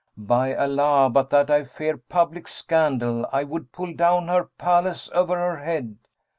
[0.17, 5.35] By Allah, but that I fear public scandal, I would pull down her palace over
[5.35, 5.99] her head!'